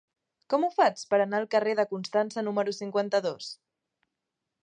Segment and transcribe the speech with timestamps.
[0.53, 3.51] Com ho faig per anar al carrer de Constança número cinquanta-dos?